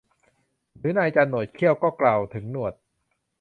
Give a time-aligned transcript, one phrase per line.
[0.77, 2.73] หรือนายจันหนวดเขี้ยว ก็กล่าวถึงหนวด